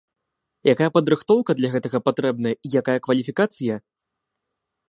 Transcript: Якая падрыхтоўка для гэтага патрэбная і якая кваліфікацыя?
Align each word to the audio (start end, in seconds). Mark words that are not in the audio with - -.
Якая 0.73 0.87
падрыхтоўка 0.95 1.51
для 1.59 1.69
гэтага 1.75 1.97
патрэбная 2.09 2.55
і 2.69 2.75
якая 2.83 2.99
кваліфікацыя? 3.09 3.75